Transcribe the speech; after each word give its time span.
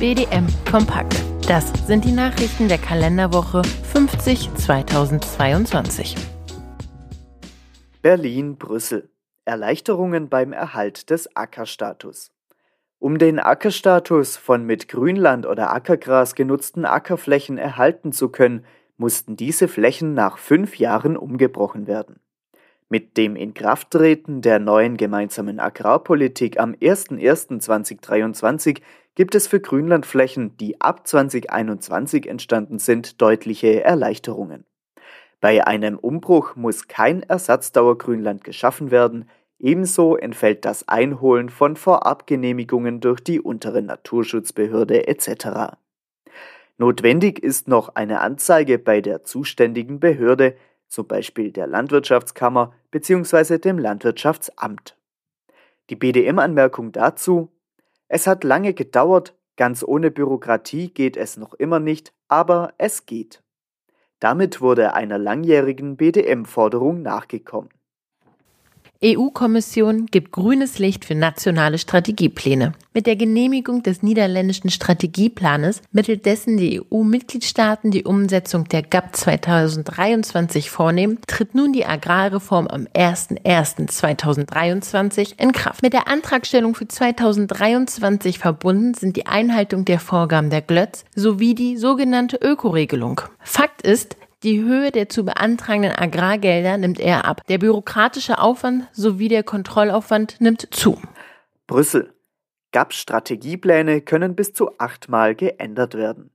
BDM 0.00 0.46
Kompakt. 0.70 1.14
Das 1.46 1.70
sind 1.86 2.06
die 2.06 2.12
Nachrichten 2.12 2.68
der 2.68 2.78
Kalenderwoche 2.78 3.62
50 3.62 4.54
2022. 4.54 6.16
Berlin, 8.00 8.56
Brüssel. 8.56 9.10
Erleichterungen 9.44 10.30
beim 10.30 10.54
Erhalt 10.54 11.10
des 11.10 11.36
Ackerstatus. 11.36 12.32
Um 12.98 13.18
den 13.18 13.38
Ackerstatus 13.38 14.38
von 14.38 14.64
mit 14.64 14.88
Grünland 14.88 15.44
oder 15.44 15.70
Ackergras 15.70 16.34
genutzten 16.34 16.86
Ackerflächen 16.86 17.58
erhalten 17.58 18.12
zu 18.12 18.30
können, 18.30 18.64
mussten 18.96 19.36
diese 19.36 19.68
Flächen 19.68 20.14
nach 20.14 20.38
fünf 20.38 20.78
Jahren 20.78 21.18
umgebrochen 21.18 21.86
werden. 21.86 22.20
Mit 22.92 23.16
dem 23.16 23.36
Inkrafttreten 23.36 24.42
der 24.42 24.58
neuen 24.58 24.96
gemeinsamen 24.96 25.60
Agrarpolitik 25.60 26.58
am 26.58 26.72
01.01.2023 26.72 28.82
gibt 29.14 29.36
es 29.36 29.46
für 29.46 29.60
Grünlandflächen, 29.60 30.56
die 30.56 30.80
ab 30.80 31.06
2021 31.06 32.28
entstanden 32.28 32.80
sind, 32.80 33.22
deutliche 33.22 33.84
Erleichterungen. 33.84 34.64
Bei 35.40 35.64
einem 35.64 36.00
Umbruch 36.00 36.56
muss 36.56 36.88
kein 36.88 37.22
Ersatzdauergrünland 37.22 38.42
geschaffen 38.42 38.90
werden, 38.90 39.30
ebenso 39.60 40.16
entfällt 40.16 40.64
das 40.64 40.88
Einholen 40.88 41.48
von 41.48 41.76
Vorabgenehmigungen 41.76 43.00
durch 43.00 43.20
die 43.20 43.40
untere 43.40 43.82
Naturschutzbehörde 43.82 45.06
etc. 45.06 45.76
Notwendig 46.76 47.38
ist 47.38 47.68
noch 47.68 47.94
eine 47.94 48.20
Anzeige 48.20 48.80
bei 48.80 49.00
der 49.00 49.22
zuständigen 49.22 50.00
Behörde, 50.00 50.56
zum 50.90 51.06
Beispiel 51.06 51.52
der 51.52 51.66
Landwirtschaftskammer 51.66 52.74
bzw. 52.90 53.58
dem 53.58 53.78
Landwirtschaftsamt. 53.78 54.96
Die 55.88 55.96
BDM-Anmerkung 55.96 56.92
dazu, 56.92 57.50
es 58.08 58.26
hat 58.26 58.44
lange 58.44 58.74
gedauert, 58.74 59.34
ganz 59.56 59.82
ohne 59.82 60.10
Bürokratie 60.10 60.92
geht 60.92 61.16
es 61.16 61.36
noch 61.36 61.54
immer 61.54 61.80
nicht, 61.80 62.12
aber 62.28 62.74
es 62.76 63.06
geht. 63.06 63.42
Damit 64.18 64.60
wurde 64.60 64.94
einer 64.94 65.16
langjährigen 65.16 65.96
BDM-Forderung 65.96 67.02
nachgekommen. 67.02 67.70
EU-Kommission 69.02 70.04
gibt 70.06 70.30
grünes 70.30 70.78
Licht 70.78 71.06
für 71.06 71.14
nationale 71.14 71.78
Strategiepläne. 71.78 72.74
Mit 72.92 73.06
der 73.06 73.16
Genehmigung 73.16 73.82
des 73.82 74.02
niederländischen 74.02 74.68
Strategieplanes, 74.68 75.80
mittels 75.90 76.20
dessen 76.20 76.58
die 76.58 76.82
EU-Mitgliedstaaten 76.82 77.92
die 77.92 78.04
Umsetzung 78.04 78.68
der 78.68 78.82
GAP 78.82 79.16
2023 79.16 80.68
vornehmen, 80.68 81.16
tritt 81.26 81.54
nun 81.54 81.72
die 81.72 81.86
Agrarreform 81.86 82.66
am 82.66 82.86
01.01.2023 82.94 85.40
in 85.40 85.52
Kraft. 85.52 85.82
Mit 85.82 85.94
der 85.94 86.06
Antragstellung 86.06 86.74
für 86.74 86.86
2023 86.86 88.38
verbunden 88.38 88.92
sind 88.92 89.16
die 89.16 89.24
Einhaltung 89.24 89.86
der 89.86 89.98
Vorgaben 89.98 90.50
der 90.50 90.60
GLÖTZ 90.60 91.06
sowie 91.14 91.54
die 91.54 91.78
sogenannte 91.78 92.36
Ökoregelung. 92.36 93.22
Fakt 93.38 93.80
ist, 93.80 94.18
die 94.42 94.62
Höhe 94.62 94.90
der 94.90 95.08
zu 95.08 95.24
beantragenden 95.24 95.92
Agrargelder 95.92 96.78
nimmt 96.78 96.98
eher 96.98 97.26
ab. 97.26 97.46
Der 97.48 97.58
bürokratische 97.58 98.38
Aufwand 98.38 98.88
sowie 98.92 99.28
der 99.28 99.42
Kontrollaufwand 99.42 100.40
nimmt 100.40 100.74
zu. 100.74 100.98
Brüssel. 101.66 102.14
GAP-Strategiepläne 102.72 104.00
können 104.00 104.36
bis 104.36 104.52
zu 104.52 104.78
achtmal 104.78 105.34
geändert 105.34 105.94
werden. 105.94 106.30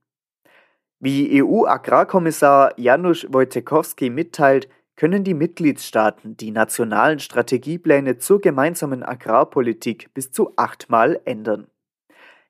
Wie 1.00 1.42
EU-Agrarkommissar 1.42 2.78
Janusz 2.78 3.26
Wojciechowski 3.30 4.10
mitteilt, 4.10 4.68
können 4.96 5.24
die 5.24 5.34
Mitgliedstaaten 5.34 6.38
die 6.38 6.52
nationalen 6.52 7.20
Strategiepläne 7.20 8.18
zur 8.18 8.40
gemeinsamen 8.40 9.04
Agrarpolitik 9.04 10.14
bis 10.14 10.32
zu 10.32 10.54
achtmal 10.56 11.20
ändern. 11.26 11.68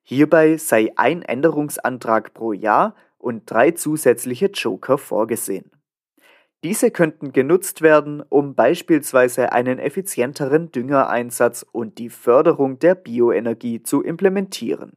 Hierbei 0.04 0.58
sei 0.58 0.92
ein 0.96 1.24
Änderungsantrag 1.24 2.34
pro 2.36 2.54
Jahr 2.54 2.96
und 3.26 3.50
drei 3.50 3.72
zusätzliche 3.72 4.52
Joker 4.54 5.00
vorgesehen. 5.00 5.72
Diese 6.64 6.92
könnten 6.92 7.32
genutzt 7.32 7.82
werden, 7.82 8.22
um 8.22 8.54
beispielsweise 8.54 9.52
einen 9.52 9.80
effizienteren 9.80 10.72
Düngereinsatz 10.72 11.66
und 11.72 11.98
die 11.98 12.10
Förderung 12.10 12.78
der 12.78 12.94
Bioenergie 12.94 13.82
zu 13.82 14.04
implementieren. 14.04 14.94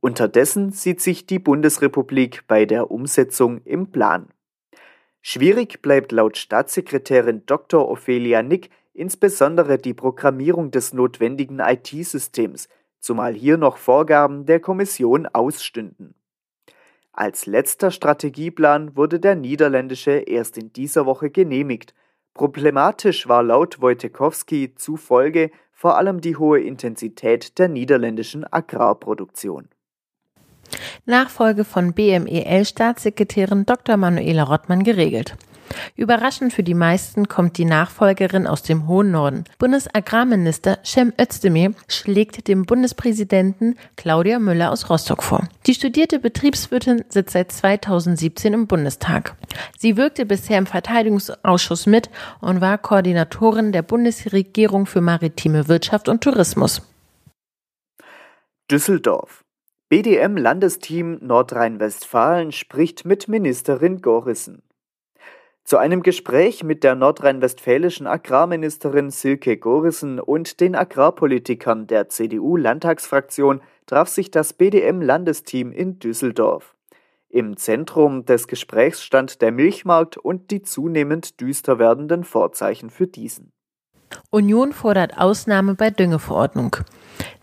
Unterdessen 0.00 0.72
sieht 0.72 1.00
sich 1.00 1.26
die 1.26 1.38
Bundesrepublik 1.38 2.46
bei 2.48 2.66
der 2.66 2.90
Umsetzung 2.90 3.62
im 3.64 3.90
Plan. 3.90 4.28
Schwierig 5.22 5.80
bleibt 5.80 6.12
laut 6.12 6.36
Staatssekretärin 6.36 7.46
Dr. 7.46 7.88
Ophelia 7.88 8.42
Nick 8.42 8.68
insbesondere 8.92 9.78
die 9.78 9.94
Programmierung 9.94 10.70
des 10.70 10.92
notwendigen 10.92 11.60
IT-Systems, 11.60 12.68
zumal 13.00 13.32
hier 13.32 13.56
noch 13.56 13.78
Vorgaben 13.78 14.44
der 14.44 14.60
Kommission 14.60 15.26
ausstünden. 15.26 16.14
Als 17.12 17.44
letzter 17.46 17.90
Strategieplan 17.90 18.96
wurde 18.96 19.20
der 19.20 19.34
niederländische 19.34 20.12
erst 20.12 20.56
in 20.56 20.72
dieser 20.72 21.04
Woche 21.04 21.28
genehmigt. 21.30 21.94
Problematisch 22.32 23.28
war 23.28 23.42
laut 23.42 23.82
Wojtekowski 23.82 24.74
zufolge 24.74 25.50
vor 25.72 25.98
allem 25.98 26.20
die 26.20 26.36
hohe 26.36 26.60
Intensität 26.60 27.58
der 27.58 27.68
niederländischen 27.68 28.50
Agrarproduktion. 28.50 29.68
Nachfolge 31.04 31.64
von 31.64 31.92
BMEL-Staatssekretärin 31.92 33.66
Dr. 33.66 33.98
Manuela 33.98 34.44
Rottmann 34.44 34.84
geregelt. 34.84 35.36
Überraschend 35.96 36.52
für 36.52 36.62
die 36.62 36.74
meisten 36.74 37.28
kommt 37.28 37.58
die 37.58 37.64
Nachfolgerin 37.64 38.46
aus 38.46 38.62
dem 38.62 38.88
hohen 38.88 39.10
Norden. 39.10 39.44
Bundesagrarminister 39.58 40.78
Cem 40.84 41.12
Özdemir 41.20 41.74
schlägt 41.88 42.48
dem 42.48 42.64
Bundespräsidenten 42.64 43.76
Claudia 43.96 44.38
Müller 44.38 44.70
aus 44.70 44.90
Rostock 44.90 45.22
vor. 45.22 45.48
Die 45.66 45.74
studierte 45.74 46.18
Betriebswirtin 46.18 47.04
sitzt 47.08 47.32
seit 47.32 47.52
2017 47.52 48.52
im 48.52 48.66
Bundestag. 48.66 49.36
Sie 49.78 49.96
wirkte 49.96 50.26
bisher 50.26 50.58
im 50.58 50.66
Verteidigungsausschuss 50.66 51.86
mit 51.86 52.10
und 52.40 52.60
war 52.60 52.78
Koordinatorin 52.78 53.72
der 53.72 53.82
Bundesregierung 53.82 54.86
für 54.86 55.00
maritime 55.00 55.68
Wirtschaft 55.68 56.08
und 56.08 56.22
Tourismus. 56.22 56.82
Düsseldorf. 58.70 59.44
BDM-Landesteam 59.90 61.18
Nordrhein-Westfalen 61.20 62.52
spricht 62.52 63.04
mit 63.04 63.28
Ministerin 63.28 64.00
Gorissen. 64.00 64.62
Zu 65.72 65.78
einem 65.78 66.02
Gespräch 66.02 66.62
mit 66.64 66.84
der 66.84 66.94
nordrhein-westfälischen 66.94 68.06
Agrarministerin 68.06 69.10
Silke 69.10 69.56
Gorissen 69.56 70.20
und 70.20 70.60
den 70.60 70.76
Agrarpolitikern 70.76 71.86
der 71.86 72.10
CDU-Landtagsfraktion 72.10 73.62
traf 73.86 74.08
sich 74.08 74.30
das 74.30 74.52
BDM-Landesteam 74.52 75.72
in 75.72 75.98
Düsseldorf. 75.98 76.76
Im 77.30 77.56
Zentrum 77.56 78.26
des 78.26 78.48
Gesprächs 78.48 79.02
stand 79.02 79.40
der 79.40 79.50
Milchmarkt 79.50 80.18
und 80.18 80.50
die 80.50 80.60
zunehmend 80.60 81.40
düster 81.40 81.78
werdenden 81.78 82.24
Vorzeichen 82.24 82.90
für 82.90 83.06
diesen. 83.06 83.50
Union 84.28 84.74
fordert 84.74 85.16
Ausnahme 85.16 85.74
bei 85.74 85.88
Düngeverordnung. 85.88 86.76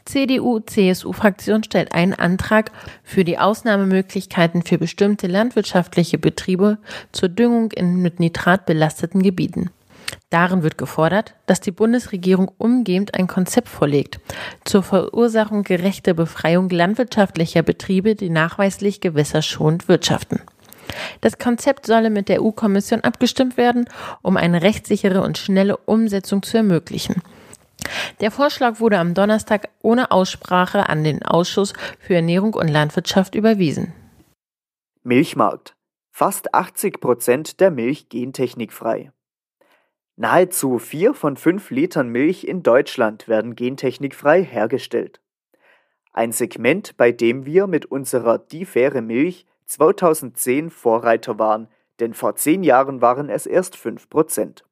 CDU-CSU-Fraktion 0.09 1.63
stellt 1.63 1.93
einen 1.93 2.13
Antrag 2.13 2.71
für 3.03 3.23
die 3.23 3.37
Ausnahmemöglichkeiten 3.37 4.63
für 4.63 4.79
bestimmte 4.79 5.27
landwirtschaftliche 5.27 6.17
Betriebe 6.17 6.79
zur 7.11 7.29
Düngung 7.29 7.71
in 7.71 8.01
mit 8.01 8.19
Nitrat 8.19 8.65
belasteten 8.65 9.21
Gebieten. 9.21 9.69
Darin 10.31 10.63
wird 10.63 10.79
gefordert, 10.79 11.35
dass 11.45 11.61
die 11.61 11.71
Bundesregierung 11.71 12.51
umgehend 12.57 13.13
ein 13.13 13.27
Konzept 13.27 13.69
vorlegt 13.69 14.19
zur 14.65 14.81
Verursachung 14.81 15.61
gerechter 15.61 16.15
Befreiung 16.15 16.69
landwirtschaftlicher 16.69 17.61
Betriebe, 17.61 18.15
die 18.15 18.31
nachweislich 18.31 19.01
gewässerschonend 19.01 19.87
wirtschaften. 19.87 20.41
Das 21.21 21.37
Konzept 21.37 21.85
solle 21.85 22.09
mit 22.09 22.29
der 22.29 22.41
EU-Kommission 22.41 23.01
abgestimmt 23.01 23.57
werden, 23.57 23.85
um 24.23 24.37
eine 24.37 24.63
rechtssichere 24.63 25.21
und 25.21 25.37
schnelle 25.37 25.77
Umsetzung 25.77 26.41
zu 26.41 26.57
ermöglichen. 26.57 27.21
Der 28.19 28.31
Vorschlag 28.31 28.79
wurde 28.79 28.97
am 28.97 29.13
Donnerstag 29.13 29.69
ohne 29.81 30.11
Aussprache 30.11 30.89
an 30.89 31.03
den 31.03 31.23
Ausschuss 31.23 31.73
für 31.99 32.15
Ernährung 32.15 32.53
und 32.53 32.67
Landwirtschaft 32.67 33.35
überwiesen. 33.35 33.93
Milchmarkt. 35.03 35.75
Fast 36.11 36.53
80 36.53 36.99
Prozent 36.99 37.59
der 37.59 37.71
Milch 37.71 38.09
gentechnikfrei. 38.09 39.11
Nahezu 40.17 40.79
vier 40.79 41.13
von 41.13 41.37
fünf 41.37 41.69
Litern 41.69 42.09
Milch 42.09 42.43
in 42.43 42.61
Deutschland 42.61 43.29
werden 43.29 43.55
gentechnikfrei 43.55 44.43
hergestellt. 44.43 45.21
Ein 46.11 46.33
Segment, 46.33 46.97
bei 46.97 47.13
dem 47.13 47.45
wir 47.45 47.67
mit 47.67 47.85
unserer 47.85 48.37
Die 48.37 48.65
faire 48.65 49.01
Milch 49.01 49.45
2010 49.67 50.71
Vorreiter 50.71 51.39
waren, 51.39 51.69
denn 52.01 52.13
vor 52.13 52.35
zehn 52.35 52.63
Jahren 52.63 53.01
waren 53.01 53.29
es 53.29 53.45
erst 53.45 53.77
fünf 53.77 54.09
Prozent. 54.09 54.65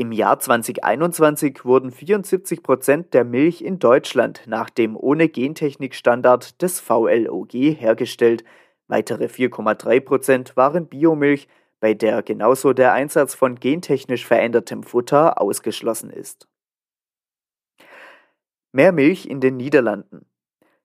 Im 0.00 0.12
Jahr 0.12 0.38
2021 0.38 1.64
wurden 1.64 1.90
74 1.90 2.62
Prozent 2.62 3.14
der 3.14 3.24
Milch 3.24 3.62
in 3.62 3.80
Deutschland 3.80 4.44
nach 4.46 4.70
dem 4.70 4.96
ohne 4.96 5.28
Gentechnik-Standard 5.28 6.62
des 6.62 6.78
VLOG 6.78 7.52
hergestellt. 7.52 8.44
Weitere 8.86 9.24
4,3 9.24 9.98
Prozent 9.98 10.56
waren 10.56 10.86
Biomilch, 10.86 11.48
bei 11.80 11.94
der 11.94 12.22
genauso 12.22 12.72
der 12.74 12.92
Einsatz 12.92 13.34
von 13.34 13.56
gentechnisch 13.56 14.24
verändertem 14.24 14.84
Futter 14.84 15.40
ausgeschlossen 15.40 16.10
ist. 16.10 16.46
Mehr 18.70 18.92
Milch 18.92 19.26
in 19.26 19.40
den 19.40 19.56
Niederlanden. 19.56 20.26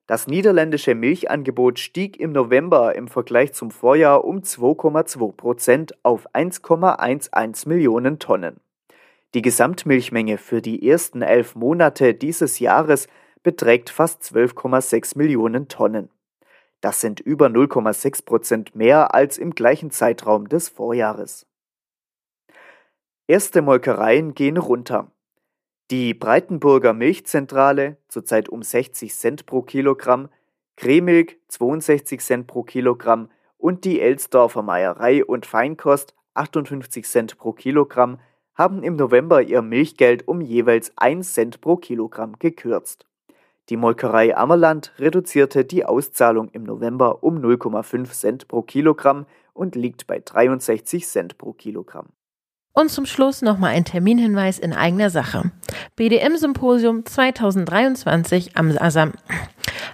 Das 0.08 0.26
niederländische 0.26 0.96
Milchangebot 0.96 1.78
stieg 1.78 2.20
im 2.20 2.32
November 2.32 2.96
im 2.96 3.08
Vergleich 3.08 3.54
zum 3.54 3.70
Vorjahr 3.70 4.26
um 4.26 4.40
2,2 4.40 5.34
Prozent 5.34 6.04
auf 6.04 6.28
1,11 6.34 7.70
Millionen 7.70 8.18
Tonnen. 8.18 8.63
Die 9.34 9.42
Gesamtmilchmenge 9.42 10.38
für 10.38 10.62
die 10.62 10.88
ersten 10.88 11.24
elf 11.24 11.56
Monate 11.56 12.14
dieses 12.14 12.60
Jahres 12.60 13.08
beträgt 13.42 13.90
fast 13.90 14.22
12,6 14.22 15.18
Millionen 15.18 15.68
Tonnen. 15.68 16.10
Das 16.82 17.02
sind 17.02 17.20
über 17.20 17.48
0,6 17.48 18.26
Prozent 18.26 18.76
mehr 18.76 19.16
als 19.16 19.38
im 19.38 19.56
gleichen 19.56 19.90
Zeitraum 19.90 20.50
des 20.50 20.70
Vorjahres. 20.70 21.48
Erste 23.26 23.62
Molkereien 23.62 24.36
gehen 24.36 24.58
runter. 24.58 25.10
Die 25.90 26.14
Breitenburger 26.14 26.94
Milchzentrale 26.94 27.98
zurzeit 28.10 28.50
um 28.50 28.62
60 28.62 29.14
Cent 29.16 29.46
pro 29.46 29.64
Kilogramm, 29.64 30.30
Kremilk 30.76 31.38
62 31.48 32.22
Cent 32.22 32.48
pro 32.48 32.64
Kilogramm 32.64 33.30
und 33.58 33.86
die 33.86 34.00
Elsdorfer 34.00 34.62
Meierei 34.62 35.26
und 35.26 35.46
Feinkost 35.46 36.16
58 36.36 37.06
Cent 37.06 37.38
pro 37.38 37.54
Kilogramm 37.54 38.20
haben 38.56 38.84
im 38.84 38.96
November 38.96 39.42
ihr 39.42 39.62
Milchgeld 39.62 40.28
um 40.28 40.42
jeweils 40.42 40.92
1 40.96 41.34
Cent 41.34 41.62
pro 41.62 41.78
Kilogramm 41.78 42.34
gekürzt. 42.40 43.06
Die 43.70 43.78
Molkerei 43.78 44.36
Ammerland 44.36 44.92
reduzierte 45.00 45.64
die 45.64 45.86
Auszahlung 45.86 46.50
im 46.50 46.64
November 46.64 47.24
um 47.24 47.38
0,5 47.38 48.12
Cent 48.12 48.48
pro 48.48 48.62
Kilogramm 48.62 49.26
und 49.54 49.76
liegt 49.76 50.06
bei 50.08 50.20
63 50.20 51.08
Cent 51.08 51.38
pro 51.38 51.54
Kilogramm. 51.54 52.08
Und 52.74 52.90
zum 52.90 53.06
Schluss 53.06 53.42
nochmal 53.42 53.72
ein 53.72 53.86
Terminhinweis 53.86 54.60
in 54.60 54.74
eigener 54.74 55.10
Sache. 55.10 55.52
BDM-Symposium 55.96 57.06
2023 57.06 58.58
am 58.58 58.76
Asam 58.78 59.14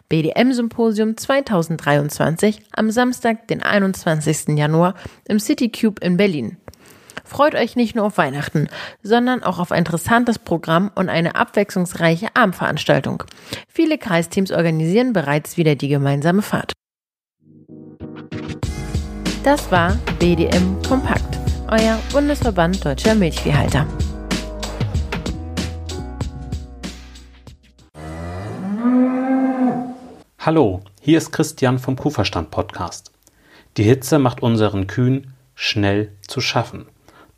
BDM-Symposium 0.08 1.18
2023 1.18 2.64
am 2.72 2.90
Samstag, 2.90 3.48
den 3.48 3.62
21. 3.62 4.58
Januar 4.58 4.96
im 5.28 5.40
City 5.40 5.70
Cube 5.72 6.04
in 6.04 6.18
Berlin. 6.18 6.58
Freut 7.24 7.56
euch 7.56 7.76
nicht 7.76 7.96
nur 7.96 8.06
auf 8.06 8.18
Weihnachten, 8.18 8.68
sondern 9.04 9.44
auch 9.44 9.60
auf 9.60 9.72
ein 9.72 9.80
interessantes 9.80 10.40
Programm 10.40 10.92
und 10.96 11.10
eine 11.10 11.36
abwechslungsreiche 11.36 12.36
Abendveranstaltung. 12.36 13.24
Viele 13.68 13.98
Kreisteams 13.98 14.52
organisieren 14.52 15.14
bereits 15.14 15.58
wieder 15.58 15.76
die 15.76 15.90
gemeinsame 15.90 16.42
Fahrt. 16.42 16.74
Das 19.44 19.72
war 19.72 19.98
BDM 20.20 20.82
Kompakt 20.88 21.40
euer 21.72 22.00
Bundesverband 22.12 22.84
Deutscher 22.84 23.14
Milchviehhalter. 23.14 23.86
Hallo, 30.40 30.82
hier 31.00 31.20
ist 31.20 31.32
Christian 31.32 31.78
vom 31.78 31.96
Kuhverstand 31.96 32.50
Podcast. 32.50 33.12
Die 33.78 33.84
Hitze 33.84 34.18
macht 34.18 34.42
unseren 34.42 34.88
Kühen 34.88 35.34
schnell 35.54 36.14
zu 36.28 36.42
schaffen. 36.42 36.88